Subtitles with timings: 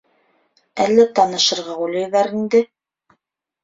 [0.85, 2.67] Әллә танышырға уйлайҙар инде?